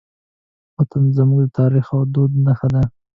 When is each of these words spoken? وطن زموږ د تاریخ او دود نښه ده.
وطن 0.77 1.03
زموږ 1.17 1.39
د 1.45 1.49
تاریخ 1.59 1.85
او 1.95 2.01
دود 2.13 2.31
نښه 2.45 2.67
ده. 2.73 2.83